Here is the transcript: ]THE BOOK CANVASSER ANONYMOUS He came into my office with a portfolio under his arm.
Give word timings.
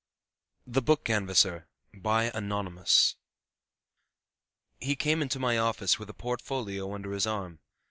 ]THE 0.75 0.81
BOOK 0.81 1.03
CANVASSER 1.05 1.67
ANONYMOUS 2.03 3.17
He 4.79 4.95
came 4.95 5.21
into 5.21 5.37
my 5.37 5.59
office 5.59 5.99
with 5.99 6.09
a 6.09 6.13
portfolio 6.15 6.95
under 6.95 7.11
his 7.11 7.27
arm. 7.27 7.59